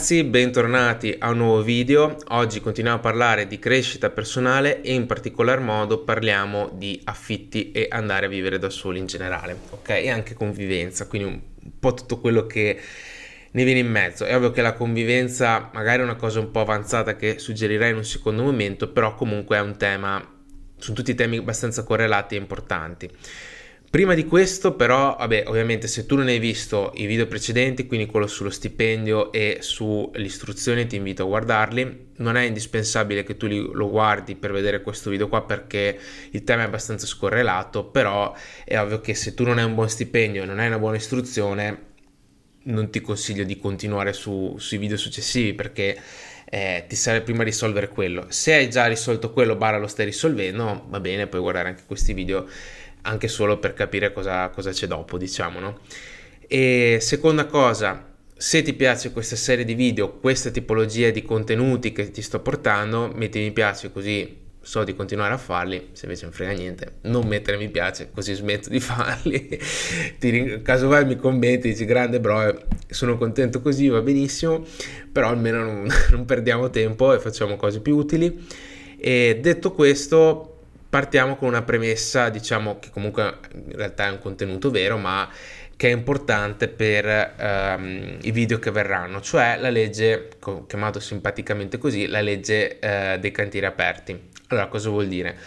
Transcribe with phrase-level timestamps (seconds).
[0.00, 2.16] ragazzi, bentornati a un nuovo video.
[2.28, 7.86] Oggi continuiamo a parlare di crescita personale e in particolar modo parliamo di affitti e
[7.90, 9.90] andare a vivere da soli in generale, ok?
[9.90, 12.80] E anche convivenza, quindi un po' tutto quello che
[13.50, 14.24] ne viene in mezzo.
[14.24, 17.96] È ovvio che la convivenza magari è una cosa un po' avanzata che suggerirei in
[17.96, 20.26] un secondo momento, però comunque è un tema,
[20.78, 23.10] sono tutti temi abbastanza correlati e importanti.
[23.90, 28.06] Prima di questo, però, vabbè, ovviamente se tu non hai visto i video precedenti, quindi
[28.06, 32.10] quello sullo stipendio e sull'istruzione, ti invito a guardarli.
[32.18, 35.98] Non è indispensabile che tu li, lo guardi per vedere questo video qua perché
[36.30, 38.32] il tema è abbastanza scorrelato, però
[38.64, 40.94] è ovvio che se tu non hai un buon stipendio e non hai una buona
[40.94, 41.88] istruzione,
[42.62, 45.98] non ti consiglio di continuare su, sui video successivi perché
[46.44, 48.26] eh, ti serve prima risolvere quello.
[48.28, 52.12] Se hai già risolto quello, barra lo stai risolvendo, va bene, puoi guardare anche questi
[52.12, 52.46] video
[53.02, 55.78] anche solo per capire cosa, cosa c'è dopo, diciamo, no?
[56.46, 62.10] E seconda cosa, se ti piace questa serie di video, questa tipologia di contenuti che
[62.10, 66.32] ti sto portando, metti mi piace così so di continuare a farli, se invece non
[66.32, 69.58] frega niente, non mettere mi piace, così smetto di farli.
[70.18, 74.64] ti, casomai mi commenti, dici grande bro, sono contento così, va benissimo,
[75.10, 78.46] però almeno non, non perdiamo tempo e facciamo cose più utili.
[78.98, 80.59] E detto questo,
[80.90, 85.30] partiamo con una premessa, diciamo che comunque in realtà è un contenuto vero, ma
[85.76, 90.28] che è importante per um, i video che verranno, cioè la legge,
[90.66, 94.28] chiamato simpaticamente così, la legge uh, dei cantieri aperti.
[94.48, 95.38] Allora, cosa vuol dire?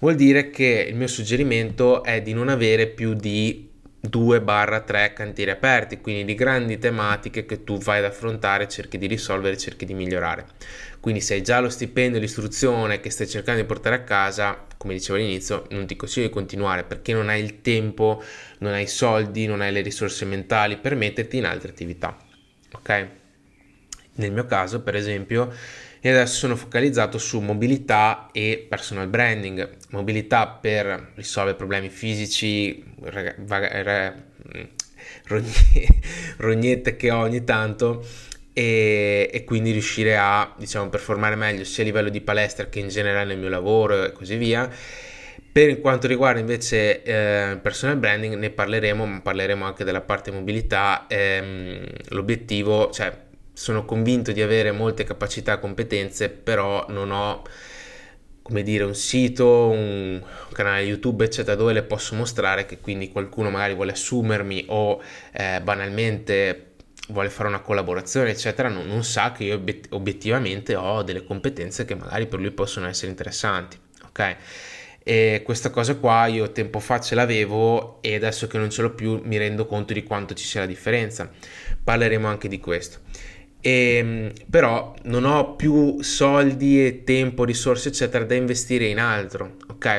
[0.00, 3.70] Vuol dire che il mio suggerimento è di non avere più di
[4.10, 9.56] 2-3 cantieri aperti, quindi di grandi tematiche che tu vai ad affrontare, cerchi di risolvere,
[9.56, 10.46] cerchi di migliorare.
[11.00, 14.94] Quindi se hai già lo stipendio, l'istruzione che stai cercando di portare a casa, come
[14.94, 18.22] dicevo all'inizio, non ti consiglio di continuare perché non hai il tempo,
[18.58, 22.16] non hai i soldi, non hai le risorse mentali per metterti in altre attività.
[22.72, 23.08] Ok?
[24.14, 25.52] Nel mio caso, per esempio,
[26.00, 29.76] io adesso sono focalizzato su mobilità e personal branding.
[29.90, 32.84] Mobilità per risolvere problemi fisici,
[36.36, 38.06] rognette che ho ogni tanto
[38.58, 42.88] e, e, quindi riuscire a diciamo performare meglio sia a livello di palestra che in
[42.88, 44.66] generale nel mio lavoro e così via.
[45.52, 51.04] Per quanto riguarda invece eh, personal branding ne parleremo, ma parleremo anche della parte mobilità.
[51.06, 53.14] Ehm, l'obiettivo, cioè
[53.52, 57.42] sono convinto di avere molte capacità e competenze, però non ho
[58.40, 63.50] come dire un sito, un canale YouTube eccetera dove le posso mostrare che quindi qualcuno
[63.50, 65.02] magari vuole assumermi o
[65.32, 66.65] eh, banalmente
[67.08, 71.94] vuole fare una collaborazione, eccetera, non, non sa che io obiettivamente ho delle competenze che
[71.94, 74.36] magari per lui possono essere interessanti, ok?
[75.08, 78.92] E questa cosa qua io tempo fa ce l'avevo e adesso che non ce l'ho
[78.92, 81.30] più mi rendo conto di quanto ci sia la differenza.
[81.84, 82.98] Parleremo anche di questo.
[83.60, 89.56] E, ehm, però non ho più soldi e tempo, risorse eccetera da investire in altro,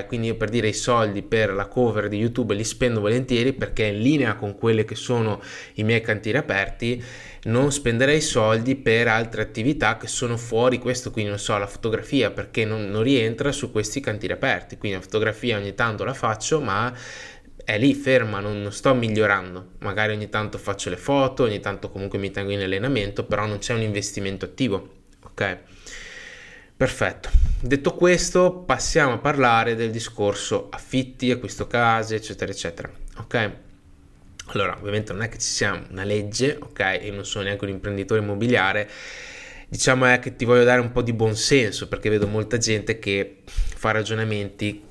[0.07, 3.85] Quindi io per dire i soldi per la cover di YouTube li spendo volentieri perché
[3.85, 5.41] è in linea con quelle che sono
[5.75, 7.03] i miei cantieri aperti,
[7.43, 12.31] non spenderei soldi per altre attività che sono fuori questo, quindi non so, la fotografia
[12.31, 16.59] perché non, non rientra su questi cantieri aperti, quindi la fotografia ogni tanto la faccio
[16.59, 16.93] ma
[17.63, 19.71] è lì ferma, non, non, sto migliorando.
[19.79, 23.57] Magari ogni tanto faccio le foto, ogni tanto comunque mi tengo in allenamento, però non
[23.57, 24.89] c'è un investimento attivo.
[25.23, 25.57] Ok?
[26.77, 27.46] Perfetto.
[27.59, 32.89] Detto questo, passiamo a parlare del discorso affitti, acquisto case, eccetera, eccetera.
[33.17, 33.51] Ok?
[34.49, 36.79] Allora, ovviamente non è che ci sia una legge, ok?
[37.01, 38.87] E non sono neanche un imprenditore immobiliare.
[39.67, 42.99] Diciamo è che ti voglio dare un po' di buon senso perché vedo molta gente
[42.99, 44.83] che fa ragionamenti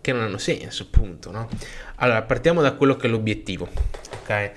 [0.00, 1.48] che non hanno senso, appunto, no?
[1.96, 3.68] Allora, partiamo da quello che è l'obiettivo,
[4.22, 4.50] ok?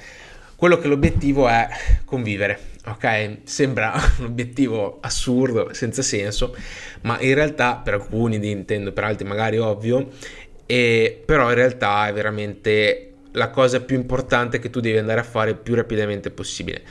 [0.61, 1.67] Quello che l'obiettivo è
[2.05, 3.37] convivere, ok?
[3.45, 6.55] Sembra un obiettivo assurdo, senza senso,
[7.01, 10.09] ma in realtà per alcuni intendo, per altri magari ovvio,
[10.67, 15.23] e però in realtà è veramente la cosa più importante che tu devi andare a
[15.23, 16.83] fare più rapidamente possibile.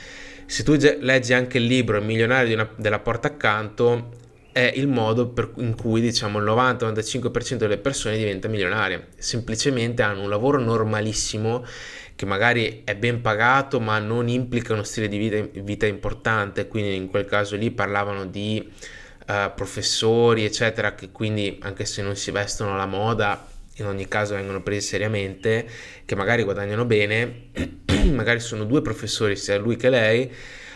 [0.47, 4.09] Se tu leggi anche il libro Il milionario una, della porta accanto,
[4.51, 9.01] è il modo per, in cui diciamo il 90-95% delle persone diventa milionaria.
[9.15, 11.63] Semplicemente hanno un lavoro normalissimo
[12.21, 16.93] che magari è ben pagato ma non implica uno stile di vita, vita importante, quindi
[16.93, 18.71] in quel caso lì parlavano di
[19.27, 23.43] uh, professori eccetera che quindi anche se non si vestono alla moda
[23.77, 25.67] in ogni caso vengono presi seriamente,
[26.05, 27.47] che magari guadagnano bene,
[28.13, 30.31] magari sono due professori sia lui che lei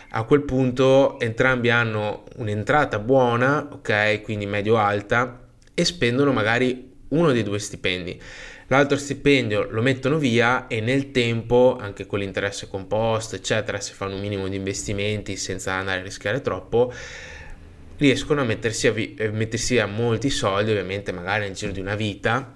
[0.09, 5.41] a quel punto entrambi hanno un'entrata buona, ok, quindi medio-alta,
[5.75, 8.19] e spendono magari uno dei due stipendi.
[8.67, 14.15] L'altro stipendio lo mettono via e nel tempo, anche con l'interesse composto, eccetera, se fanno
[14.15, 16.91] un minimo di investimenti senza andare a rischiare troppo,
[17.97, 21.79] riescono a mettersi a, vi- a mettersi a molti soldi, ovviamente magari nel giro di
[21.79, 22.55] una vita,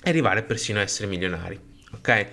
[0.00, 1.58] e arrivare persino a essere milionari.
[1.92, 2.26] Ok?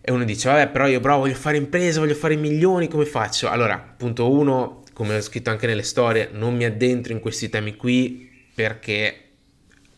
[0.00, 3.48] E uno dice, vabbè, però io bravo, voglio fare impresa, voglio fare milioni, come faccio?
[3.48, 7.76] Allora, punto uno, come ho scritto anche nelle storie, non mi addentro in questi temi
[7.76, 9.27] qui perché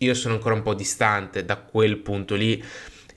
[0.02, 2.62] io sono ancora un po' distante da quel punto lì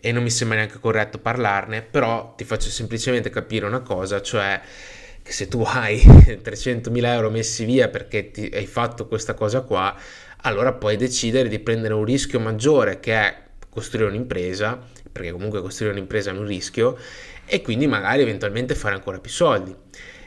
[0.01, 4.59] e non mi sembra neanche corretto parlarne, però ti faccio semplicemente capire una cosa, cioè
[5.21, 6.01] che se tu hai
[6.43, 9.95] 300.000 euro messi via perché ti, hai fatto questa cosa qua,
[10.41, 14.77] allora puoi decidere di prendere un rischio maggiore che è costruire un'impresa,
[15.09, 16.97] perché comunque costruire un'impresa è un rischio,
[17.45, 19.73] e quindi magari eventualmente fare ancora più soldi.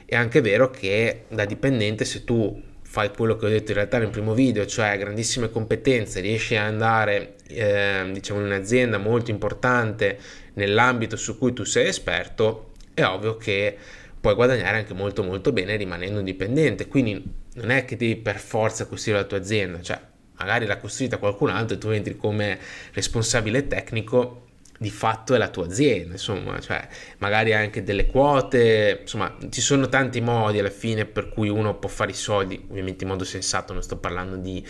[0.06, 2.62] È anche vero che da dipendente se tu
[2.96, 6.64] fai quello che ho detto in realtà nel primo video, cioè grandissime competenze, riesci ad
[6.64, 10.18] andare eh, diciamo in un'azienda molto importante
[10.54, 13.76] nell'ambito su cui tu sei esperto, è ovvio che
[14.18, 16.88] puoi guadagnare anche molto molto bene rimanendo indipendente.
[16.88, 17.22] Quindi
[17.56, 20.00] non è che devi per forza costruire la tua azienda, cioè
[20.38, 22.58] magari l'ha costruita qualcun altro e tu entri come
[22.94, 24.46] responsabile tecnico
[24.78, 26.86] di fatto è la tua azienda, insomma, cioè
[27.18, 31.88] magari anche delle quote, insomma, ci sono tanti modi alla fine per cui uno può
[31.88, 34.64] fare i soldi, ovviamente in modo sensato, non sto parlando di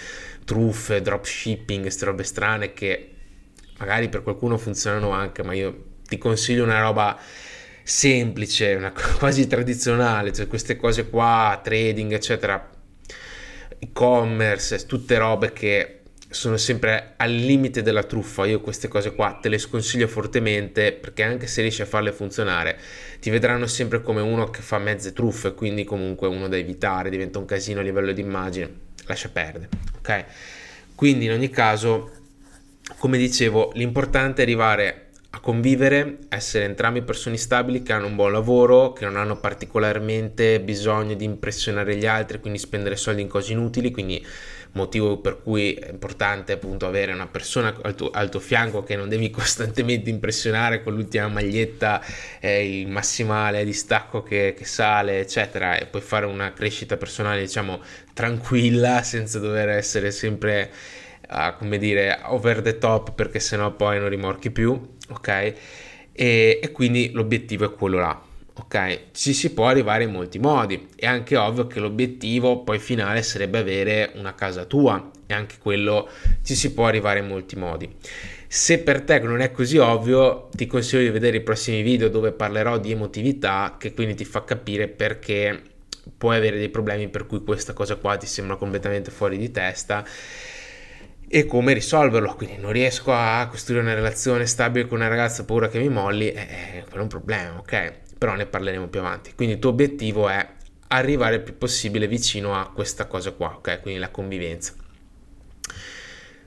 [0.44, 3.10] truffe, dropshipping, queste robe strane che
[3.78, 7.18] magari per qualcuno funzionano anche, ma io ti consiglio una roba
[7.82, 12.70] semplice, una quasi tradizionale, cioè queste cose qua, trading, eccetera,
[13.78, 15.95] e-commerce, tutte robe che
[16.36, 18.46] sono sempre al limite della truffa.
[18.46, 22.78] Io queste cose qua te le sconsiglio fortemente perché anche se riesci a farle funzionare,
[23.20, 27.38] ti vedranno sempre come uno che fa mezze truffe, quindi comunque uno da evitare, diventa
[27.38, 28.70] un casino a livello di immagine,
[29.06, 29.68] lascia perdere,
[29.98, 30.24] ok?
[30.94, 32.10] Quindi in ogni caso,
[32.98, 35.00] come dicevo, l'importante è arrivare
[35.30, 40.60] a convivere, essere entrambi persone stabili che hanno un buon lavoro, che non hanno particolarmente
[40.60, 44.24] bisogno di impressionare gli altri, quindi spendere soldi in cose inutili, quindi
[44.76, 48.94] motivo per cui è importante appunto avere una persona al tuo, al tuo fianco che
[48.94, 52.00] non devi costantemente impressionare con l'ultima maglietta,
[52.38, 57.40] eh, il massimale di stacco che, che, sale, eccetera, e puoi fare una crescita personale,
[57.40, 57.82] diciamo,
[58.14, 60.70] tranquilla senza dover essere sempre,
[61.28, 65.28] uh, come dire, over the top perché sennò poi non rimorchi più, ok?
[66.12, 69.10] E, e quindi l'obiettivo è quello là ok?
[69.12, 70.88] Ci si può arrivare in molti modi.
[70.96, 76.08] È anche ovvio che l'obiettivo poi finale sarebbe avere una casa tua e anche quello
[76.42, 77.94] ci si può arrivare in molti modi.
[78.48, 82.32] Se per te non è così ovvio, ti consiglio di vedere i prossimi video dove
[82.32, 85.60] parlerò di emotività, che quindi ti fa capire perché
[86.16, 90.04] puoi avere dei problemi per cui questa cosa qua ti sembra completamente fuori di testa
[91.28, 92.34] e come risolverlo.
[92.36, 96.30] Quindi non riesco a costruire una relazione stabile con una ragazza, paura che mi molli,
[96.30, 98.04] eh, eh quello è un problema, ok?
[98.18, 99.34] Però ne parleremo più avanti.
[99.34, 100.46] Quindi il tuo obiettivo è
[100.88, 103.80] arrivare il più possibile vicino a questa cosa qua, ok?
[103.82, 104.74] Quindi la convivenza.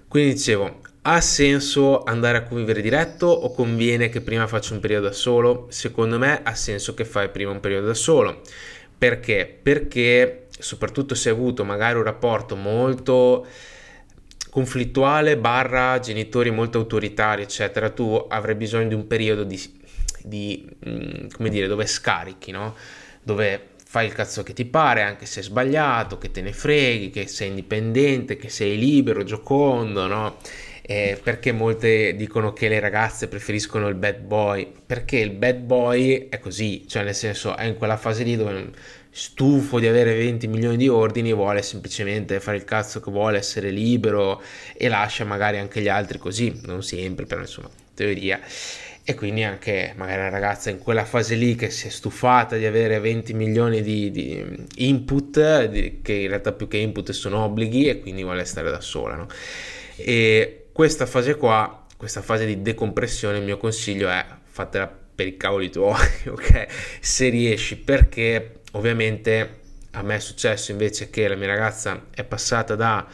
[0.08, 5.08] Quindi dicevo, ha senso andare a convivere diretto o conviene che prima faccia un periodo
[5.08, 5.68] da solo?
[5.70, 8.42] Secondo me ha senso che fai prima un periodo da solo.
[8.98, 9.60] Perché?
[9.62, 13.46] Perché soprattutto se hai avuto magari un rapporto molto
[14.50, 19.79] conflittuale barra genitori molto autoritari eccetera tu avrai bisogno di un periodo di
[20.24, 22.76] di, mm, come dire, dove scarichi, no?
[23.22, 27.10] Dove fai il cazzo che ti pare, anche se è sbagliato, che te ne freghi,
[27.10, 30.38] che sei indipendente, che sei libero, giocondo, no?
[30.82, 34.72] Eh, perché molte dicono che le ragazze preferiscono il bad boy?
[34.86, 38.72] Perché il bad boy è così, cioè nel senso è in quella fase lì dove
[39.10, 43.72] stufo di avere 20 milioni di ordini vuole semplicemente fare il cazzo che vuole, essere
[43.72, 44.42] libero
[44.78, 48.40] e lascia magari anche gli altri così, non sempre, però insomma, teoria
[49.10, 52.68] e quindi anche magari una ragazza in quella fase lì che si è stufata di
[52.68, 57.88] avere 20 milioni di, di input, di, che in realtà più che input sono obblighi
[57.88, 59.16] e quindi vuole stare da sola.
[59.16, 59.26] No?
[59.96, 65.38] E questa fase qua, questa fase di decompressione, il mio consiglio è fatela per i
[65.38, 66.68] cavoli tuoi, ok?
[67.00, 69.62] Se riesci, perché ovviamente
[69.94, 73.08] a me è successo invece che la mia ragazza è passata da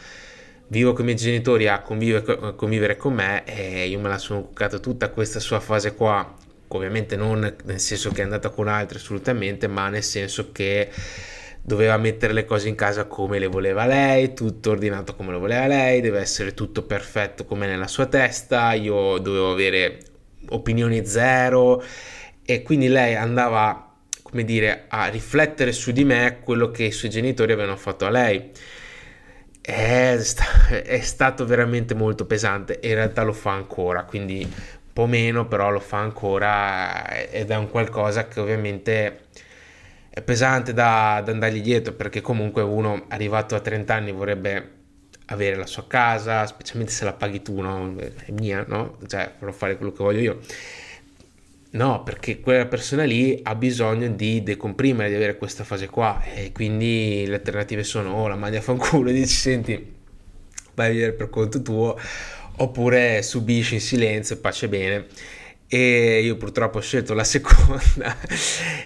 [0.68, 4.42] vivo con i miei genitori a convivere, convivere con me e io me la sono
[4.42, 6.34] cuccata tutta questa sua fase qua
[6.68, 10.90] ovviamente non nel senso che è andata con altri assolutamente ma nel senso che
[11.66, 15.66] doveva mettere le cose in casa come le voleva lei, tutto ordinato come lo voleva
[15.66, 19.98] lei, deve essere tutto perfetto come nella sua testa, io dovevo avere
[20.50, 21.82] opinioni zero
[22.44, 27.10] e quindi lei andava, come dire, a riflettere su di me quello che i suoi
[27.10, 28.48] genitori avevano fatto a lei
[29.66, 34.92] è, sta- è stato veramente molto pesante e in realtà lo fa ancora, quindi un
[34.92, 39.24] po' meno, però lo fa ancora ed è un qualcosa che ovviamente
[40.08, 44.74] è pesante da, da andargli dietro perché comunque uno arrivato a 30 anni vorrebbe
[45.26, 47.92] avere la sua casa, specialmente se la paghi tu, no?
[47.96, 48.98] È mia, no?
[49.08, 50.38] Cioè, vorrò fare quello che voglio io.
[51.76, 56.22] No, perché quella persona lì ha bisogno di decomprimere, di avere questa fase qua.
[56.24, 59.94] E quindi le alternative sono o oh, la maglia fa un culo e dici senti
[60.74, 61.98] vai a vivere per conto tuo
[62.58, 65.06] oppure subisci in silenzio, pace bene.
[65.68, 68.16] E io purtroppo ho scelto la seconda.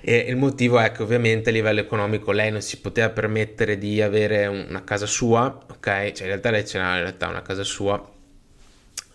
[0.00, 4.02] E il motivo è che ovviamente a livello economico lei non si poteva permettere di
[4.02, 5.86] avere una casa sua, ok?
[6.12, 8.18] Cioè in realtà lei ce n'ha in realtà una casa sua,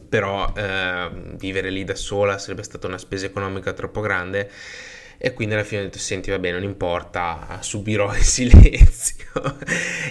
[0.07, 4.49] però eh, vivere lì da sola sarebbe stata una spesa economica troppo grande
[5.17, 9.57] e quindi alla fine ho detto senti va bene non importa subirò in silenzio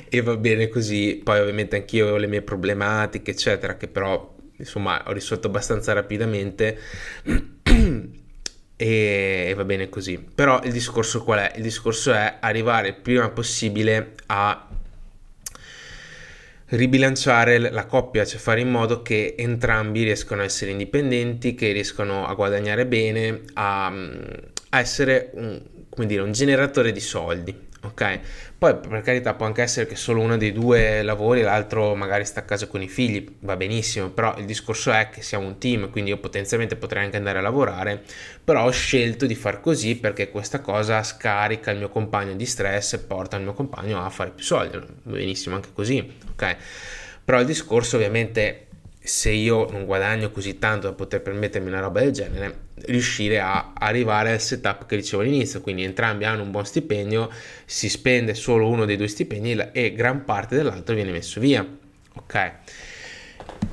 [0.08, 5.02] e va bene così poi ovviamente anch'io ho le mie problematiche eccetera che però insomma
[5.06, 6.78] ho risolto abbastanza rapidamente
[8.76, 10.18] e, e, va bene così.
[10.34, 11.52] Però il discorso qual è?
[11.56, 14.68] Il discorso è arrivare il prima possibile a
[16.76, 22.26] ribilanciare la coppia, cioè fare in modo che entrambi riescano a essere indipendenti, che riescano
[22.26, 25.60] a guadagnare bene, a, a essere un,
[26.06, 28.20] dire, un generatore di soldi ok?
[28.58, 32.40] Poi per carità può anche essere che solo uno dei due lavori l'altro magari sta
[32.40, 35.90] a casa con i figli, va benissimo, però il discorso è che siamo un team,
[35.90, 38.02] quindi io potenzialmente potrei anche andare a lavorare,
[38.42, 42.94] però ho scelto di far così perché questa cosa scarica il mio compagno di stress
[42.94, 46.56] e porta il mio compagno a fare più soldi, benissimo anche così, ok?
[47.24, 48.66] Però il discorso ovviamente
[49.06, 53.74] se io non guadagno così tanto da poter permettermi una roba del genere, riuscire a
[53.74, 57.28] arrivare al setup che dicevo all'inizio, quindi entrambi hanno un buon stipendio,
[57.66, 61.66] si spende solo uno dei due stipendi e gran parte dell'altro viene messo via,
[62.14, 62.52] ok?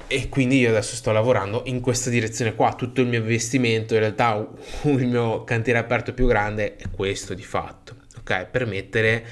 [0.08, 4.02] E quindi io adesso sto lavorando in questa direzione qua, tutto il mio investimento, in
[4.02, 4.36] realtà
[4.84, 8.48] il mio cantiere aperto più grande è questo di fatto, ok?
[8.48, 9.26] Permettere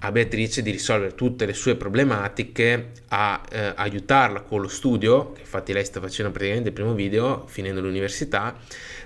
[0.00, 5.40] a Beatrice di risolvere tutte le sue problematiche, a eh, aiutarla con lo studio, che
[5.40, 8.56] infatti lei sta facendo praticamente il primo video, finendo l'università,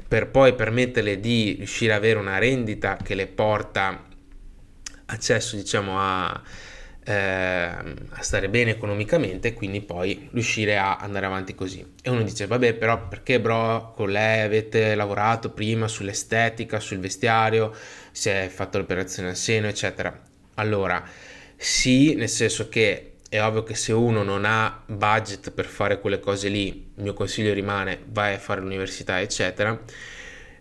[0.06, 4.04] per poi permetterle di riuscire ad avere una rendita che le porta
[5.06, 6.42] accesso, diciamo, a,
[7.04, 11.82] eh, a stare bene economicamente e quindi poi riuscire a andare avanti così.
[12.02, 17.74] E uno dice, vabbè, però perché bro, con lei avete lavorato prima sull'estetica, sul vestiario,
[18.10, 21.02] si è fatto l'operazione al seno, eccetera allora,
[21.56, 26.20] sì, nel senso che è ovvio che se uno non ha budget per fare quelle
[26.20, 29.80] cose lì, il mio consiglio rimane vai a fare l'università, eccetera.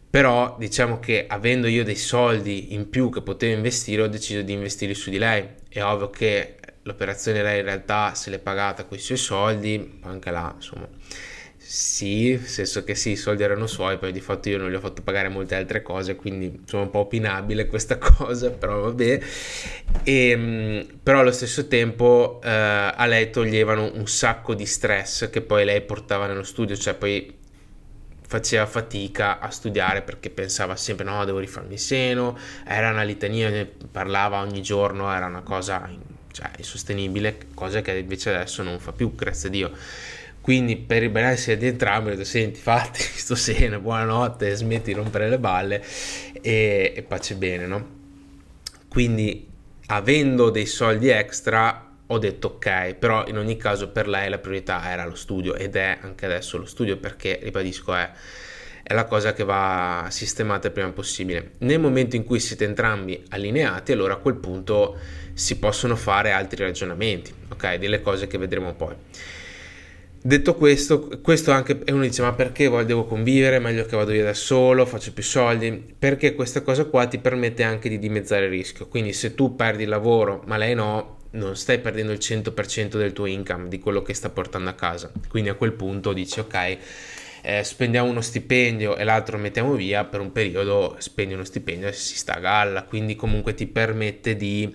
[0.10, 4.54] Però diciamo che avendo io dei soldi in più che potevo investire, ho deciso di
[4.54, 5.48] investire su di lei.
[5.68, 10.32] È ovvio che l'operazione lei in realtà se l'è pagata con i suoi soldi, anche
[10.32, 10.88] là, insomma,
[11.74, 14.74] sì, nel senso che sì, i soldi erano suoi, poi di fatto io non gli
[14.74, 19.20] ho fatto pagare molte altre cose, quindi sono un po' opinabile questa cosa, però vabbè.
[20.04, 25.42] E, ehm, però allo stesso tempo eh, a lei toglievano un sacco di stress che
[25.42, 27.38] poi lei portava nello studio, cioè poi
[28.28, 33.50] faceva fatica a studiare perché pensava sempre no, devo rifarmi il seno, era una litania,
[33.50, 35.90] ne parlava ogni giorno, era una cosa
[36.34, 39.72] cioè, insostenibile, cosa che invece adesso non fa più, grazie a Dio
[40.42, 45.00] quindi per il benessere di entrambi ho detto senti fatti sto seno buonanotte smetti di
[45.00, 45.84] rompere le balle
[46.42, 48.00] e, e pace bene no
[48.88, 49.48] quindi
[49.88, 54.90] avendo dei soldi extra ho detto ok però in ogni caso per lei la priorità
[54.90, 58.12] era lo studio ed è anche adesso lo studio perché ribadisco è
[58.84, 61.52] è la cosa che va sistemata il prima possibile.
[61.60, 64.98] Nel momento in cui siete entrambi allineati, allora a quel punto
[65.34, 67.76] si possono fare altri ragionamenti, ok?
[67.76, 68.96] Delle cose che vedremo poi.
[70.24, 73.58] Detto questo, questo anche e uno dice: Ma perché devo convivere?
[73.58, 75.96] Meglio che vado via da solo, faccio più soldi.
[75.98, 78.88] Perché questa cosa qua ti permette anche di dimezzare il rischio.
[78.88, 83.14] Quindi, se tu perdi il lavoro, ma lei no, non stai perdendo il 100% del
[83.14, 85.12] tuo income, di quello che sta portando a casa.
[85.28, 86.78] Quindi a quel punto dici: Ok,
[87.42, 90.04] eh, spendiamo uno stipendio e l'altro mettiamo via.
[90.04, 92.84] Per un periodo spendi uno stipendio e si sta a galla.
[92.84, 94.72] Quindi, comunque, ti permette di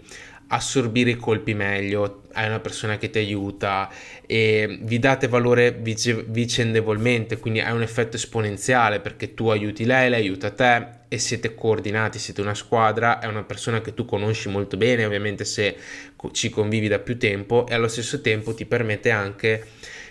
[0.49, 3.91] assorbire i colpi meglio, hai una persona che ti aiuta
[4.27, 10.11] e vi date valore vice- vicendevolmente, quindi hai un effetto esponenziale perché tu aiuti lei,
[10.11, 14.49] lei aiuta te e siete coordinati, siete una squadra, è una persona che tu conosci
[14.49, 15.77] molto bene, ovviamente se
[16.33, 19.65] ci convivi da più tempo e allo stesso tempo ti permette anche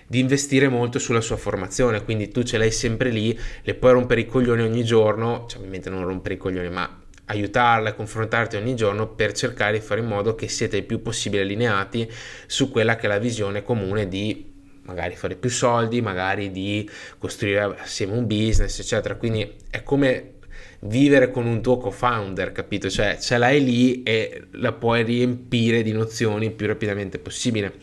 [0.08, 4.22] di investire molto sulla sua formazione, quindi tu ce l'hai sempre lì, le puoi rompere
[4.22, 9.08] i coglioni ogni giorno, cioè ovviamente non rompere i coglioni, ma aiutarla confrontarti ogni giorno
[9.08, 12.10] per cercare di fare in modo che siete il più possibile allineati
[12.46, 14.53] su quella che è la visione comune di
[14.84, 19.15] magari fare più soldi, magari di costruire assieme un business, eccetera.
[19.15, 20.34] Quindi è come
[20.82, 22.89] vivere con un tuo co-founder, capito?
[22.89, 27.74] Cioè ce l'hai lì e la puoi riempire di nozioni il più rapidamente possibile.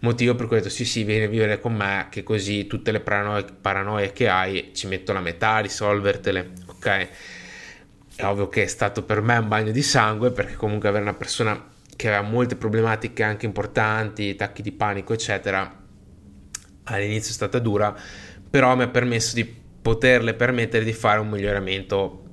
[0.00, 2.92] Motivo per cui ho detto sì sì, vieni a vivere con me che così tutte
[2.92, 7.08] le paranoie, paranoie che hai ci metto la metà a risolvertele, ok?
[8.20, 11.14] È ovvio che è stato per me un bagno di sangue perché comunque avere una
[11.14, 15.74] persona che aveva molte problematiche anche importanti, attacchi di panico eccetera,
[16.84, 17.96] all'inizio è stata dura,
[18.50, 19.44] però mi ha permesso di
[19.80, 22.24] poterle permettere di fare un miglioramento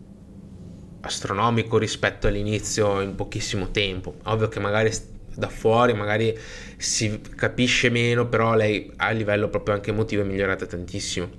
[1.00, 4.15] astronomico rispetto all'inizio in pochissimo tempo.
[4.25, 4.91] Ovvio che magari
[5.36, 6.38] da fuori magari
[6.75, 11.29] si capisce meno, però lei a livello proprio anche emotivo è migliorata tantissimo.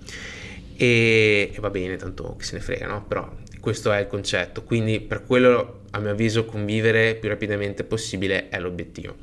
[0.75, 3.05] E, e va bene, tanto che se ne frega, no?
[3.05, 4.63] Però questo è il concetto.
[4.63, 9.17] Quindi per quello, a mio avviso, convivere più rapidamente possibile è l'obiettivo.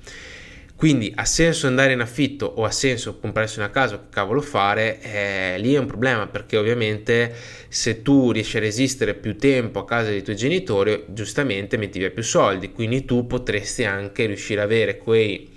[0.75, 4.99] Quindi ha senso andare in affitto o ha senso comprarsi una casa, che cavolo fare?
[5.01, 7.33] Eh, lì è un problema perché ovviamente
[7.69, 12.11] se tu riesci a resistere più tempo a casa dei tuoi genitori, giustamente metti via
[12.11, 15.53] più soldi, quindi tu potresti anche riuscire ad avere quei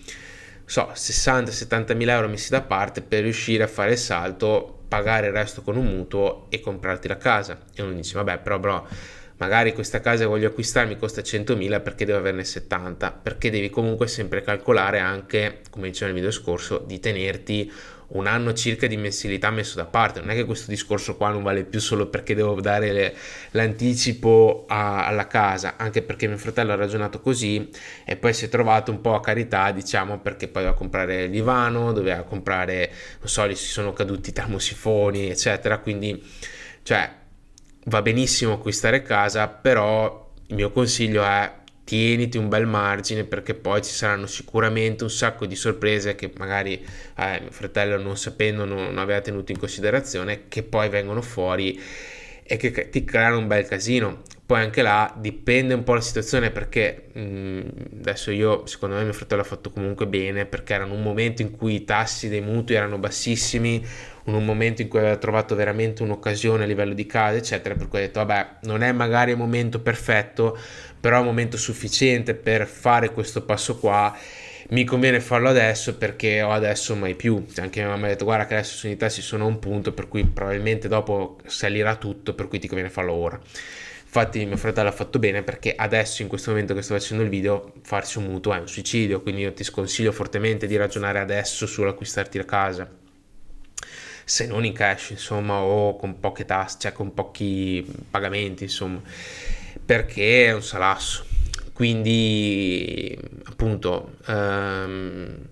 [0.65, 5.33] so, 60-70 mila euro messi da parte per riuscire a fare il salto, pagare il
[5.33, 7.59] resto con un mutuo e comprarti la casa.
[7.75, 8.87] E uno dice, vabbè, però bro
[9.39, 13.71] magari questa casa che voglio acquistare mi costa 100.000 perché devo averne 70 perché devi
[13.71, 17.73] comunque sempre calcolare anche come dicevo nel video scorso di tenerti
[18.09, 20.21] un anno circa di mensilità messo da parte.
[20.21, 23.15] Non è che questo discorso qua non vale più solo perché devo dare le,
[23.51, 27.69] l'anticipo a, alla casa anche perché mio fratello ha ragionato così
[28.05, 31.31] e poi si è trovato un po' a carità diciamo perché poi doveva comprare il
[31.31, 35.79] divano doveva comprare non so gli si sono caduti i termosifoni eccetera.
[35.79, 36.23] Quindi
[36.83, 37.11] cioè
[37.85, 41.53] va benissimo acquistare casa, però il mio consiglio è
[41.89, 46.75] tieniti un bel margine perché poi ci saranno sicuramente un sacco di sorprese che magari
[46.75, 51.81] eh, mio fratello non sapendo non, non aveva tenuto in considerazione che poi vengono fuori
[52.43, 54.21] e che ti creano un bel casino.
[54.45, 57.61] Poi anche là dipende un po' la situazione perché mh, mm,
[58.01, 61.41] adesso io secondo me mio fratello ha fatto comunque bene perché era in un momento
[61.41, 63.85] in cui i tassi dei mutui erano bassissimi
[64.25, 67.89] in un momento in cui aveva trovato veramente un'occasione a livello di casa eccetera per
[67.89, 70.57] cui ha detto vabbè non è magari il momento perfetto
[71.01, 74.17] però è un momento sufficiente per fare questo passo qua
[74.71, 77.43] mi conviene farlo adesso perché ho adesso mai più.
[77.57, 80.09] Anche mia mamma ha detto guarda che adesso i tassi sono a un punto per
[80.09, 83.41] cui probabilmente dopo salirà tutto per cui ti conviene farlo ora.
[84.05, 87.29] Infatti mio fratello ha fatto bene perché adesso in questo momento che sto facendo il
[87.29, 91.67] video farsi un mutuo è un suicidio, quindi io ti sconsiglio fortemente di ragionare adesso
[91.67, 92.91] sull'acquistarti la casa.
[94.25, 99.01] Se non in cash, insomma, o con poche tasse, cioè con pochi pagamenti, insomma,
[99.89, 101.25] perché è un salasso.
[101.73, 105.49] Quindi, appunto, ehm,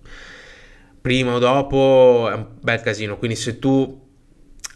[1.01, 3.17] prima o dopo è un bel casino.
[3.17, 3.99] Quindi se tu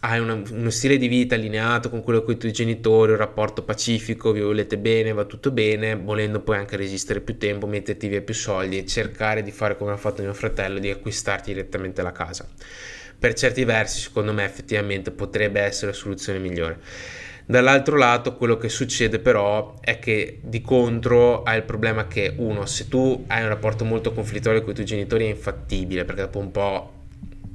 [0.00, 3.62] hai una, uno stile di vita allineato con quello con i tuoi genitori, un rapporto
[3.62, 8.20] pacifico, vi volete bene, va tutto bene, volendo poi anche resistere più tempo, metterti via
[8.20, 12.10] più soldi e cercare di fare come ha fatto mio fratello, di acquistarti direttamente la
[12.10, 12.48] casa.
[13.16, 16.80] Per certi versi, secondo me, effettivamente potrebbe essere la soluzione migliore.
[17.44, 22.66] Dall'altro lato, quello che succede però è che di contro hai il problema che, uno,
[22.66, 26.38] se tu hai un rapporto molto conflittuale con i tuoi genitori è infattibile, perché dopo
[26.38, 26.92] un po'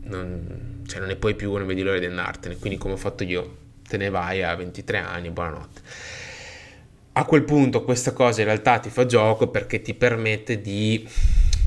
[0.03, 3.23] non cioè non ne puoi più, non vedi l'ora di andartene, quindi come ho fatto
[3.23, 5.81] io, te ne vai a 23 anni, buonanotte.
[7.13, 11.07] A quel punto questa cosa in realtà ti fa gioco perché ti permette di,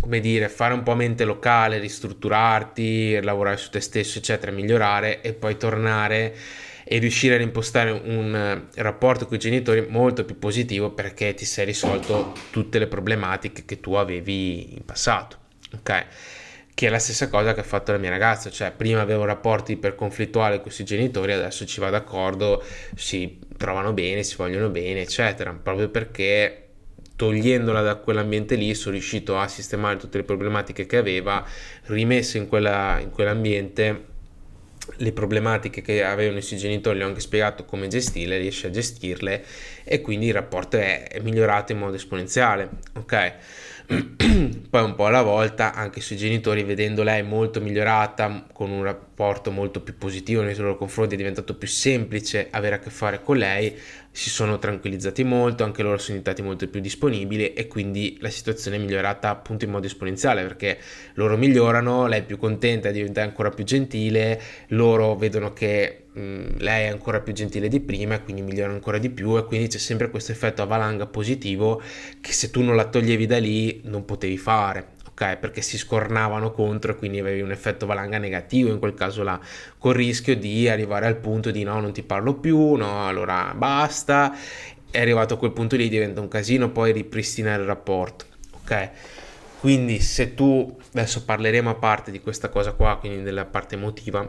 [0.00, 5.34] come dire, fare un po' mente locale, ristrutturarti, lavorare su te stesso, eccetera, migliorare e
[5.34, 6.34] poi tornare
[6.84, 11.66] e riuscire a impostare un rapporto con i genitori molto più positivo perché ti sei
[11.66, 15.38] risolto tutte le problematiche che tu avevi in passato.
[15.74, 16.06] Ok?
[16.80, 19.76] che è la stessa cosa che ha fatto la mia ragazza, cioè prima avevo rapporti
[19.76, 22.64] per conflittuali con questi genitori, adesso ci va d'accordo,
[22.96, 26.68] si trovano bene, si vogliono bene, eccetera, proprio perché
[27.16, 31.46] togliendola da quell'ambiente lì sono riuscito a sistemare tutte le problematiche che aveva,
[31.82, 34.04] rimesso in, quella, in quell'ambiente
[35.00, 38.70] le problematiche che avevano i suoi genitori, gli ho anche spiegato come gestirle, riesce a
[38.70, 39.44] gestirle
[39.84, 43.34] e quindi il rapporto è, è migliorato in modo esponenziale, ok?
[44.70, 49.50] poi un po' alla volta anche sui genitori vedendo lei molto migliorata con un rapporto
[49.50, 53.36] molto più positivo nei loro confronti è diventato più semplice avere a che fare con
[53.36, 53.76] lei
[54.12, 58.76] si sono tranquillizzati molto anche loro sono diventati molto più disponibili e quindi la situazione
[58.76, 60.78] è migliorata appunto in modo esponenziale perché
[61.14, 66.86] loro migliorano lei è più contenta diventa ancora più gentile loro vedono che mh, lei
[66.86, 69.78] è ancora più gentile di prima e quindi migliora ancora di più e quindi c'è
[69.78, 71.80] sempre questo effetto a valanga positivo
[72.20, 74.98] che se tu non la toglievi da lì non potevi fare.
[75.20, 75.36] Ok?
[75.36, 79.38] Perché si scornavano contro e quindi avevi un effetto valanga negativo in quel caso là,
[79.78, 84.34] col rischio di arrivare al punto di no, non ti parlo più, no, allora basta.
[84.90, 88.24] È arrivato a quel punto lì diventa un casino poi ripristinare il rapporto,
[88.62, 88.90] ok?
[89.60, 94.28] Quindi se tu, adesso parleremo a parte di questa cosa qua, quindi della parte emotiva,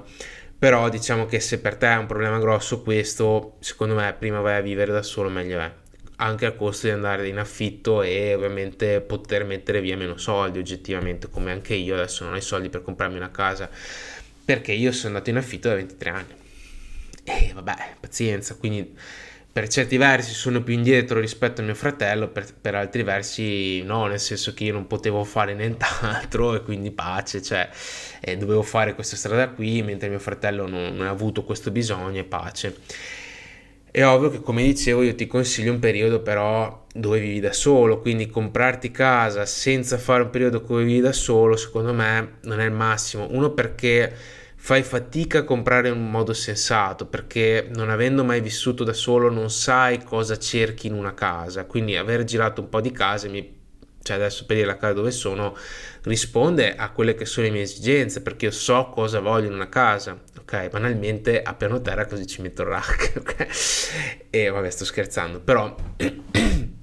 [0.60, 4.58] però diciamo che se per te è un problema grosso questo, secondo me prima vai
[4.58, 5.71] a vivere da solo meglio è,
[6.22, 11.30] anche a costo di andare in affitto e ovviamente poter mettere via meno soldi oggettivamente,
[11.30, 13.70] come anche io adesso non ho i soldi per comprarmi una casa,
[14.46, 16.36] perché io sono andato in affitto da 23 anni.
[17.24, 18.96] E vabbè, pazienza, quindi
[19.52, 24.06] per certi versi sono più indietro rispetto a mio fratello, per, per, altri versi no,
[24.06, 27.68] nel senso che io non potevo fare nient'altro e quindi pace, cioè
[28.20, 32.24] eh, dovevo fare questa strada qui mentre mio fratello non, ha avuto questo bisogno e
[32.24, 32.78] pace.
[33.93, 37.99] È ovvio che come dicevo io ti consiglio un periodo però dove vivi da solo,
[37.99, 42.65] quindi comprarti casa senza fare un periodo dove vivi da solo secondo me non è
[42.65, 43.27] il massimo.
[43.32, 44.13] Uno perché
[44.56, 49.30] fai fatica a comprare in un modo sensato perché non avendo mai vissuto da solo
[49.30, 53.61] non sai cosa cerchi in una casa quindi aver girato un po' di case mi
[54.12, 55.56] cioè adesso per dire la casa dove sono
[56.04, 59.69] risponde a quelle che sono le mie esigenze perché io so cosa voglio in una
[59.69, 64.86] casa ok banalmente a piano terra così ci metto il rack ok e vabbè sto
[64.86, 65.74] scherzando però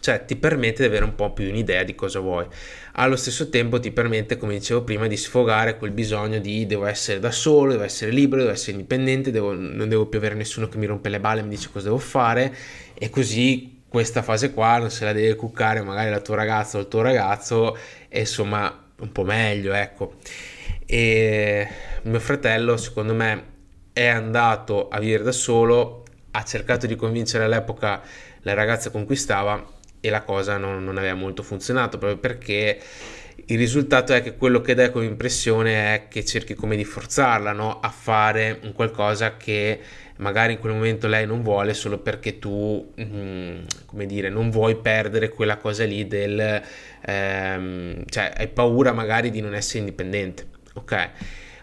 [0.00, 2.44] cioè ti permette di avere un po' più un'idea di cosa vuoi.
[2.92, 7.20] Allo stesso tempo ti permette, come dicevo prima, di sfogare quel bisogno di devo essere
[7.20, 10.76] da solo, devo essere libero, devo essere indipendente, devo, non devo più avere nessuno che
[10.76, 12.54] mi rompe le balle e mi dice cosa devo fare
[12.92, 16.80] e così questa fase qua non se la deve cuccare magari la tua ragazza o
[16.80, 17.78] il tuo ragazzo
[18.08, 20.14] e insomma un po' meglio, ecco.
[20.84, 21.68] E
[22.02, 23.44] mio fratello, secondo me,
[23.92, 26.02] è andato a vivere da solo,
[26.32, 28.02] ha cercato di convincere all'epoca
[28.40, 29.64] la ragazza con cui stava
[30.00, 32.80] e la cosa non, non aveva molto funzionato proprio perché
[33.46, 37.52] il risultato è che quello che dai come impressione è che cerchi come di forzarla
[37.52, 37.78] no?
[37.78, 39.78] a fare un qualcosa che
[40.16, 44.76] magari in quel momento lei non vuole solo perché tu mm, come dire non vuoi
[44.76, 46.62] perdere quella cosa lì del
[47.04, 51.10] ehm, cioè hai paura magari di non essere indipendente ok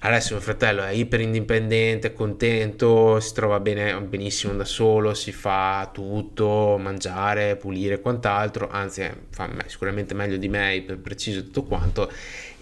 [0.04, 5.92] Adesso mio fratello è iper indipendente, contento, si trova bene, benissimo da solo, si fa
[5.94, 12.12] tutto, mangiare, pulire quant'altro, anzi fa sicuramente meglio di me, per preciso tutto quanto,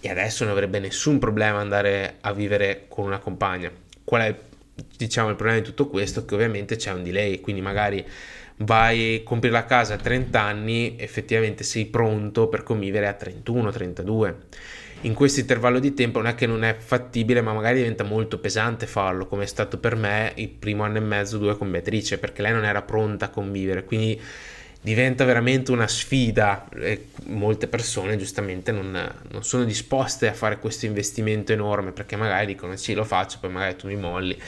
[0.01, 3.71] e adesso non avrebbe nessun problema andare a vivere con una compagna.
[4.03, 4.35] Qual è
[4.95, 6.25] diciamo il problema di tutto questo?
[6.25, 8.05] Che ovviamente c'è un delay, quindi magari
[8.57, 14.37] vai, compri la casa a 30 anni, effettivamente sei pronto per convivere a 31, 32
[15.01, 18.39] in questo intervallo di tempo non è che non è fattibile, ma magari diventa molto
[18.39, 22.17] pesante farlo, come è stato per me il primo anno e mezzo, due con Beatrice,
[22.17, 24.19] perché lei non era pronta a convivere, quindi
[24.81, 28.91] diventa veramente una sfida e molte persone giustamente non,
[29.29, 33.49] non sono disposte a fare questo investimento enorme perché magari dicono sì lo faccio poi
[33.49, 34.41] magari tu mi molli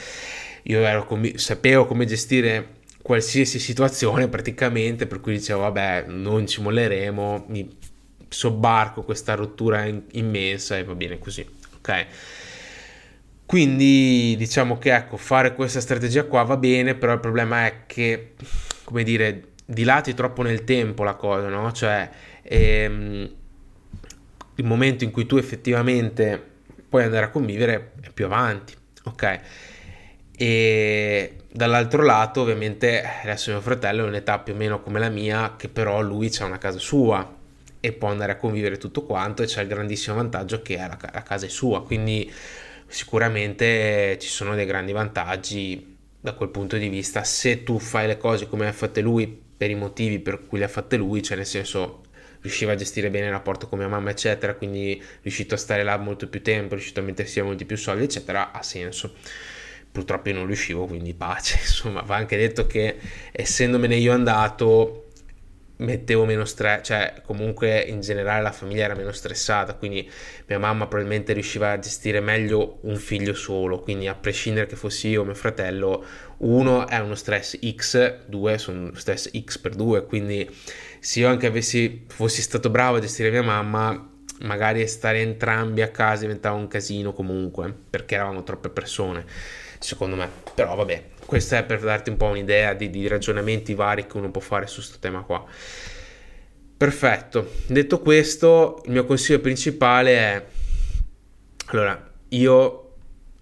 [0.64, 7.44] io com- sapevo come gestire qualsiasi situazione praticamente per cui dicevo vabbè non ci molleremo
[7.48, 7.68] mi
[8.32, 12.06] sobbarco questa rottura in- immensa e va bene così, ok?
[13.46, 18.32] Quindi diciamo che ecco, fare questa strategia qua va bene, però il problema è che,
[18.84, 21.72] come dire, dilati troppo nel tempo la cosa, no?
[21.72, 22.10] Cioè,
[22.42, 23.30] ehm,
[24.56, 26.50] il momento in cui tu effettivamente
[26.88, 29.40] puoi andare a convivere è più avanti, ok?
[30.36, 35.54] E dall'altro lato, ovviamente, adesso mio fratello è un'età più o meno come la mia,
[35.56, 37.40] che però lui ha una casa sua,
[37.84, 41.22] e può andare a convivere tutto quanto e c'è il grandissimo vantaggio che la, la
[41.22, 42.32] casa è sua, quindi
[42.86, 48.18] sicuramente ci sono dei grandi vantaggi da quel punto di vista se tu fai le
[48.18, 51.36] cose come ha fatte lui per i motivi per cui le ha fatte lui, cioè
[51.36, 52.00] nel senso
[52.40, 55.96] riusciva a gestire bene il rapporto con mia mamma eccetera, quindi riuscito a stare là
[55.98, 59.14] molto più tempo, riuscito a mettersi a molti più soldi eccetera, ha senso
[59.92, 61.58] purtroppo io non riuscivo, quindi pace.
[61.62, 62.98] Insomma, va anche detto che
[63.30, 65.10] essendomene io andato,
[65.76, 70.10] mettevo meno stress, cioè comunque in generale la famiglia era meno stressata, quindi
[70.46, 75.08] mia mamma probabilmente riusciva a gestire meglio un figlio solo, quindi a prescindere che fossi
[75.08, 76.04] io o mio fratello,
[76.42, 80.48] uno è uno stress X, due sono stress X per due, quindi
[80.98, 85.88] se io anche avessi, fossi stato bravo a gestire mia mamma, magari stare entrambi a
[85.88, 89.24] casa diventava un casino comunque, perché eravamo troppe persone,
[89.78, 94.06] secondo me, però vabbè, questo è per darti un po' un'idea di, di ragionamenti vari
[94.06, 95.44] che uno può fare su questo tema qua.
[96.76, 100.44] Perfetto, detto questo, il mio consiglio principale è,
[101.66, 102.81] allora, io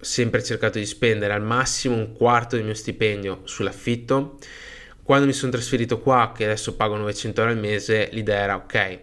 [0.01, 4.39] sempre cercato di spendere al massimo un quarto del mio stipendio sull'affitto.
[5.03, 8.99] Quando mi sono trasferito qua, che adesso pago 900 euro al mese, l'idea era ok,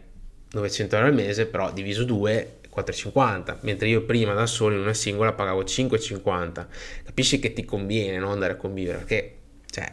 [0.51, 4.93] 900 euro al mese, però diviso 2 4,50 mentre io prima da solo in una
[4.93, 6.65] singola pagavo 5,50
[7.05, 9.38] capisci che ti conviene no, andare a convivere perché
[9.71, 9.91] cioè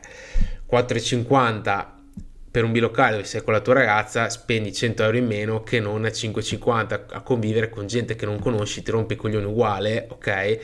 [0.70, 1.86] 4,50
[2.54, 5.80] per un bilocale dove sei con la tua ragazza spendi 100 euro in meno che
[5.80, 10.06] non a 5,50 a convivere con gente che non conosci, ti rompi i coglioni uguale,
[10.08, 10.58] ok?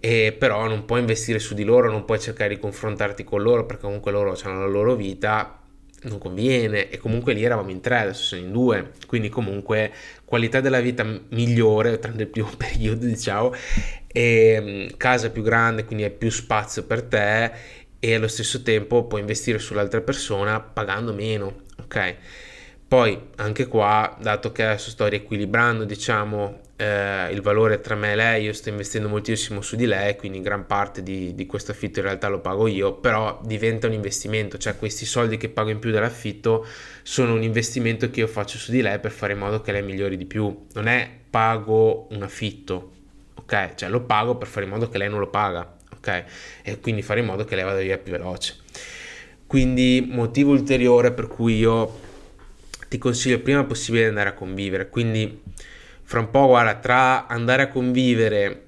[0.00, 3.66] E però non puoi investire su di loro, non puoi cercare di confrontarti con loro
[3.66, 5.60] perché comunque loro hanno la loro vita,
[6.02, 9.92] non conviene e comunque lì eravamo in tre, adesso sono in due, quindi comunque
[10.24, 13.54] qualità della vita migliore, tranne il primo periodo diciamo,
[14.08, 17.52] e casa più grande, quindi hai più spazio per te
[18.00, 22.16] e allo stesso tempo puoi investire sull'altra persona pagando meno, ok?
[22.86, 28.14] Poi anche qua, dato che adesso sto riequilibrando, diciamo, eh, il valore tra me e
[28.16, 31.98] lei, io sto investendo moltissimo su di lei, quindi gran parte di, di, questo affitto
[31.98, 35.80] in realtà lo pago io, però diventa un investimento, cioè questi soldi che pago in
[35.80, 36.66] più dell'affitto
[37.02, 39.82] sono un investimento che io faccio su di lei per fare in modo che lei
[39.82, 42.92] migliori di più, non è pago un affitto,
[43.34, 43.74] ok?
[43.74, 46.24] Cioè lo pago per fare in modo che lei non lo paga ok?
[46.62, 48.56] E quindi fare in modo che lei vada via più veloce.
[49.46, 52.06] Quindi motivo ulteriore per cui io
[52.88, 54.88] ti consiglio prima possibile di andare a convivere.
[54.88, 55.42] Quindi
[56.02, 58.64] fra un po', guarda, tra andare a convivere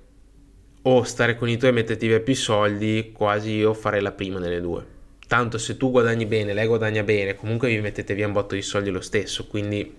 [0.82, 4.38] o stare con i tuoi e metterti via più soldi, quasi io farei la prima
[4.38, 4.84] delle due.
[5.26, 8.62] Tanto se tu guadagni bene, lei guadagna bene, comunque vi mettete via un botto di
[8.62, 9.96] soldi lo stesso, quindi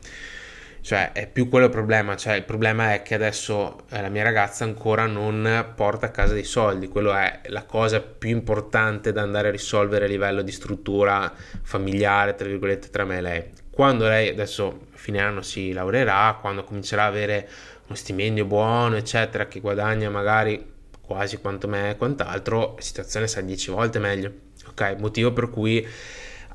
[0.82, 2.15] cioè, è più quello il problema.
[2.15, 6.34] Cioè, il problema è che adesso eh, la mia ragazza ancora non porta a casa
[6.34, 6.88] dei soldi.
[6.88, 12.34] Quello è la cosa più importante da andare a risolvere a livello di struttura familiare,
[12.36, 13.44] tra virgolette, tra me e lei.
[13.70, 17.48] Quando lei adesso a fine anno si laureerà, quando comincerà a avere
[17.86, 23.46] uno stipendio buono, eccetera, che guadagna magari quasi quanto me e quant'altro, la situazione sarà
[23.46, 24.34] 10 volte meglio.
[24.67, 25.86] Ok, motivo per cui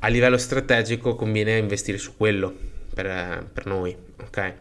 [0.01, 4.55] a livello strategico conviene investire su quello per, per noi, ok?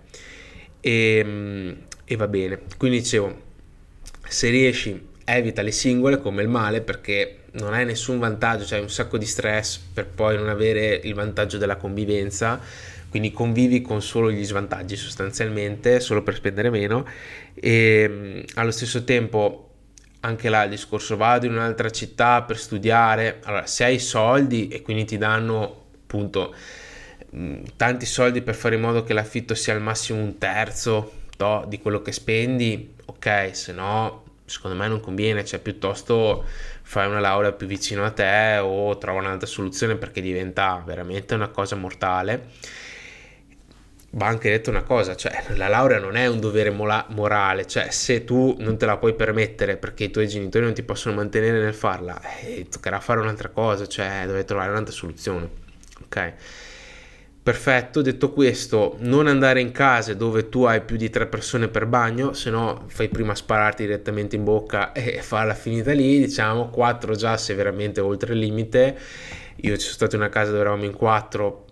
[0.81, 3.41] E, ehm, e va bene, quindi dicevo,
[4.27, 8.89] se riesci evita le singole come il male perché non hai nessun vantaggio, cioè un
[8.89, 12.59] sacco di stress per poi non avere il vantaggio della convivenza,
[13.09, 17.07] quindi convivi con solo gli svantaggi sostanzialmente, solo per spendere meno.
[17.53, 19.69] E ehm, allo stesso tempo
[20.19, 24.81] anche là il discorso vado in un'altra città per studiare, allora se hai soldi e
[24.81, 26.84] quindi ti danno appunto Mm,
[27.75, 31.79] tanti soldi per fare in modo che l'affitto sia al massimo un terzo to, di
[31.79, 36.45] quello che spendi, ok, se no secondo me non conviene, cioè piuttosto
[36.83, 41.47] fai una laurea più vicino a te o trova un'altra soluzione perché diventa veramente una
[41.47, 42.49] cosa mortale.
[44.11, 47.89] Va anche detto una cosa, cioè la laurea non è un dovere mola- morale, cioè
[47.89, 51.59] se tu non te la puoi permettere perché i tuoi genitori non ti possono mantenere
[51.59, 55.49] nel farla, eh, toccherà fare un'altra cosa, cioè devi trovare un'altra soluzione,
[56.05, 56.33] ok?
[57.45, 61.85] Perfetto, detto questo, non andare in case dove tu hai più di tre persone per
[61.85, 67.13] bagno, se no fai prima spararti direttamente in bocca e farla finita lì, diciamo, quattro
[67.13, 68.97] già se veramente oltre il limite.
[69.57, 71.65] Io ci sono stato in una casa dove eravamo in quattro,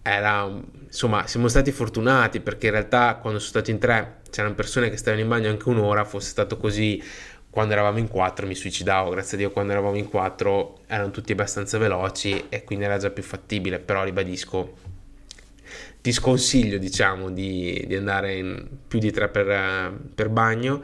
[0.00, 0.50] era,
[0.82, 4.96] insomma, siamo stati fortunati perché in realtà quando sono stato in tre c'erano persone che
[4.96, 7.02] stavano in bagno anche un'ora, fosse stato così
[7.50, 11.32] quando eravamo in quattro mi suicidavo, grazie a Dio quando eravamo in quattro erano tutti
[11.32, 14.76] abbastanza veloci e quindi era già più fattibile, però ribadisco,
[16.00, 20.82] ti sconsiglio diciamo di, di andare in più di tre per, per bagno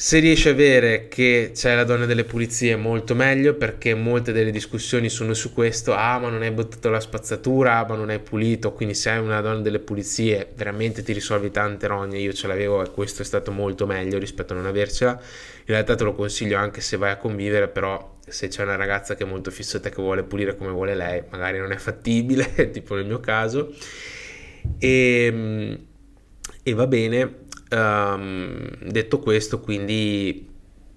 [0.00, 4.52] se riesci a avere che c'è la donna delle pulizie molto meglio perché molte delle
[4.52, 8.72] discussioni sono su questo, ah ma non hai buttato la spazzatura, ma non hai pulito,
[8.72, 12.80] quindi se hai una donna delle pulizie veramente ti risolvi tante rogne, io ce l'avevo
[12.84, 16.58] e questo è stato molto meglio rispetto a non avercela, in realtà te lo consiglio
[16.58, 20.00] anche se vai a convivere, però se c'è una ragazza che è molto fissata che
[20.00, 23.74] vuole pulire come vuole lei, magari non è fattibile, tipo nel mio caso,
[24.78, 25.86] e, ehm,
[26.62, 30.48] e va bene Um, detto questo, quindi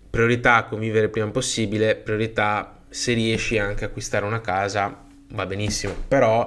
[0.10, 5.93] priorità convivere il prima possibile, priorità se riesci anche a acquistare una casa, va benissimo,
[6.07, 6.45] però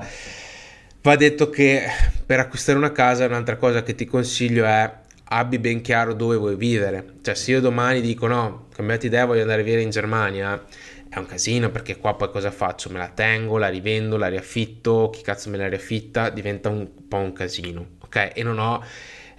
[1.02, 1.82] va detto che
[2.24, 6.56] per acquistare una casa un'altra cosa che ti consiglio è abbi ben chiaro dove vuoi
[6.56, 7.14] vivere.
[7.22, 10.62] Cioè, se io domani dico no, cambiate idea, voglio andare via in Germania,
[11.08, 12.90] è un casino perché qua poi cosa faccio?
[12.90, 16.28] Me la tengo, la rivendo, la riaffitto, chi cazzo me la riaffitta?
[16.28, 18.32] Diventa un po' un casino, ok?
[18.34, 18.84] E non ho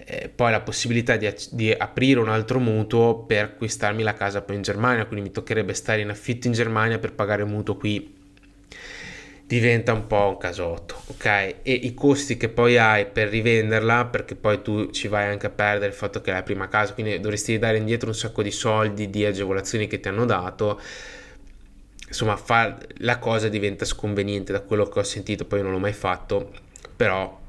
[0.07, 4.55] eh, poi la possibilità di, di, aprire un altro mutuo per acquistarmi la casa poi
[4.55, 8.13] in Germania, quindi mi toccherebbe stare in affitto in Germania per pagare il mutuo qui.
[9.47, 11.25] diventa un po' un casotto, ok?
[11.25, 15.51] E i costi che poi hai per rivenderla, perché poi tu ci vai anche a
[15.51, 18.51] perdere il fatto che è la prima casa, quindi dovresti dare indietro un sacco di
[18.51, 20.79] soldi, di agevolazioni che ti hanno dato.
[22.07, 25.93] Insomma, fa, la cosa diventa sconveniente da quello che ho sentito, poi non l'ho mai
[25.93, 26.51] fatto,
[26.95, 27.43] però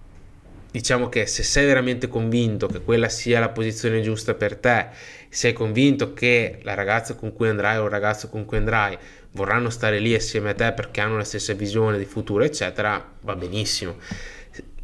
[0.77, 4.89] diciamo che se sei veramente convinto che quella sia la posizione giusta per te,
[5.31, 8.99] sei convinto che la ragazza con cui andrai o il ragazzo con cui andrai
[9.31, 13.35] vorranno stare lì assieme a te perché hanno la stessa visione di futuro, eccetera, va
[13.37, 13.97] benissimo.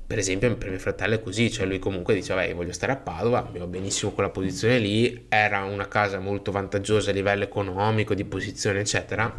[0.07, 2.97] Per esempio, per mio fratello è così, cioè lui comunque diceva, io voglio stare a
[2.97, 8.15] Padova, mi va benissimo quella posizione lì, era una casa molto vantaggiosa a livello economico,
[8.15, 9.31] di posizione, eccetera,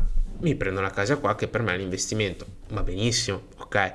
[0.41, 3.93] mi prendo una casa qua che per me è un investimento, va benissimo, ok?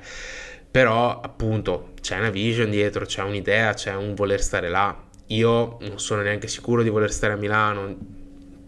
[0.71, 4.95] Però appunto c'è una vision dietro, c'è un'idea, c'è un voler stare là.
[5.27, 7.95] Io non sono neanche sicuro di voler stare a Milano,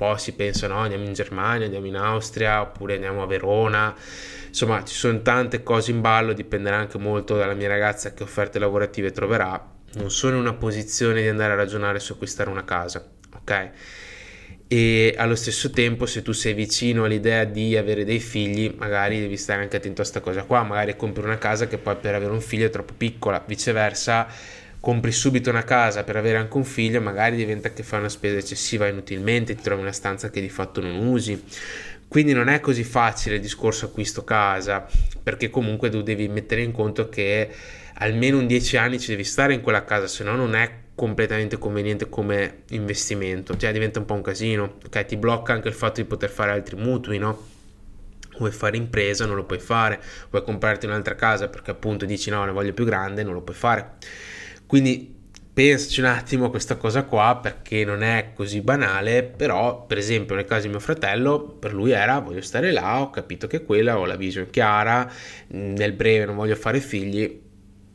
[0.01, 3.95] po' si pensa no, andiamo in Germania, andiamo in Austria oppure andiamo a Verona.
[4.47, 8.57] Insomma, ci sono tante cose in ballo, dipenderà anche molto dalla mia ragazza che offerte
[8.57, 9.63] lavorative troverà.
[9.93, 13.69] Non sono in una posizione di andare a ragionare su acquistare una casa, ok?
[14.73, 19.35] E allo stesso tempo, se tu sei vicino all'idea di avere dei figli, magari devi
[19.35, 20.63] stare anche attento a questa cosa qua.
[20.63, 24.27] Magari compri una casa che poi per avere un figlio è troppo piccola, viceversa
[24.79, 28.37] compri subito una casa per avere anche un figlio, magari diventa che fai una spesa
[28.37, 31.43] eccessiva inutilmente, ti trovi una stanza che di fatto non usi.
[32.07, 34.87] Quindi non è così facile il discorso acquisto casa,
[35.21, 37.49] perché comunque tu devi mettere in conto che
[37.95, 41.57] almeno un 10 anni ci devi stare in quella casa, se no non è completamente
[41.57, 45.05] conveniente come investimento, cioè diventa un po' un casino, ok?
[45.05, 47.49] Ti blocca anche il fatto di poter fare altri mutui, no?
[48.37, 52.43] vuoi fare impresa non lo puoi fare, vuoi comprarti un'altra casa perché appunto dici no
[52.43, 53.93] ne voglio più grande, non lo puoi fare.
[54.65, 55.19] Quindi
[55.53, 60.35] pensaci un attimo a questa cosa qua perché non è così banale, però per esempio
[60.35, 63.97] nel caso di mio fratello, per lui era voglio stare là, ho capito che quella,
[63.99, 65.11] ho la visione chiara,
[65.47, 67.41] nel breve non voglio fare figli,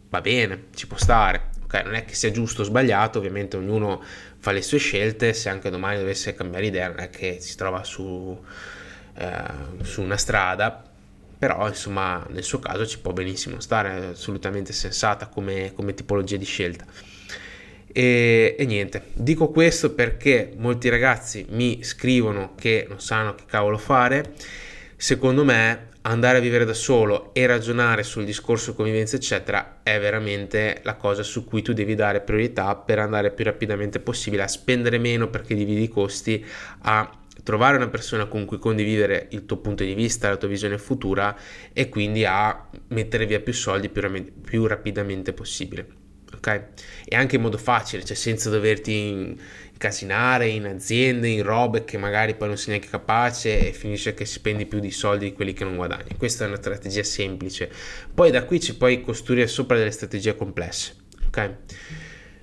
[0.09, 1.55] va bene, ci può stare.
[1.77, 4.03] Okay, non è che sia giusto o sbagliato, ovviamente ognuno
[4.39, 7.85] fa le sue scelte, se anche domani dovesse cambiare idea non è che si trova
[7.85, 8.39] su,
[9.19, 9.43] eh,
[9.83, 10.83] su una strada,
[11.39, 16.37] però insomma nel suo caso ci può benissimo stare, è assolutamente sensata come, come tipologia
[16.37, 16.85] di scelta.
[17.93, 23.79] E, e, niente, dico questo perché molti ragazzi mi scrivono che non sanno che cavolo
[23.79, 24.35] fare.
[24.97, 30.81] Secondo me andare a vivere da solo e ragionare sul discorso convivenza eccetera è veramente
[30.83, 34.99] la cosa su cui tu devi dare priorità per andare più rapidamente possibile a spendere
[34.99, 36.45] meno perché dividi i costi
[36.83, 37.11] a
[37.43, 41.37] trovare una persona con cui condividere il tuo punto di vista, la tua visione futura
[41.73, 45.87] e quindi a mettere via più soldi più, più rapidamente possibile.
[46.35, 46.65] Ok?
[47.05, 49.39] E anche in modo facile, cioè senza doverti
[49.77, 54.25] incasinare in aziende, in robe che magari poi non sei neanche capace e finisce che
[54.25, 56.17] spendi più di soldi di quelli che non guadagni.
[56.17, 57.71] Questa è una strategia semplice.
[58.13, 60.95] Poi da qui ci puoi costruire sopra delle strategie complesse.
[61.27, 61.51] Ok?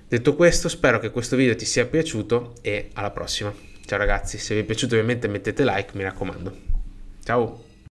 [0.06, 3.52] Detto questo, spero che questo video ti sia piaciuto e alla prossima.
[3.84, 6.56] Ciao ragazzi, se vi è piaciuto ovviamente mettete like, mi raccomando.
[7.24, 7.63] Ciao!